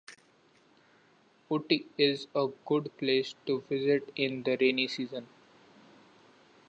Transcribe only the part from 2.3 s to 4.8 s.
a good place to visit in the